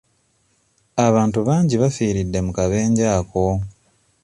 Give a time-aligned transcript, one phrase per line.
[1.07, 3.43] Abantu bangi bafiiridde mu kabenje ako.